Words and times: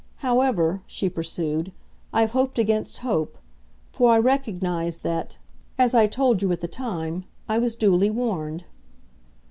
However," 0.25 0.81
she 0.87 1.09
pursued, 1.09 1.71
"I've 2.11 2.31
hoped 2.31 2.57
against 2.57 2.97
hope, 3.05 3.37
for 3.91 4.11
I 4.13 4.17
recognise 4.17 4.97
that, 5.05 5.37
as 5.77 5.93
I 5.93 6.07
told 6.07 6.41
you 6.41 6.51
at 6.51 6.61
the 6.61 6.67
time, 6.67 7.23
I 7.47 7.59
was 7.59 7.75
duly 7.75 8.09
warned." 8.09 8.63